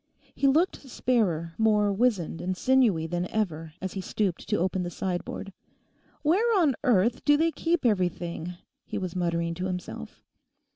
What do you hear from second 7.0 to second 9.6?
do they keep everything?' he was muttering